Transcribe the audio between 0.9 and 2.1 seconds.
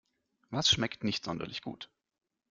nicht sonderlich gut?